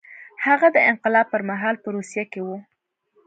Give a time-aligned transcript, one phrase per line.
[0.45, 2.49] هغه د انقلاب پر مهال په روسیه کې و.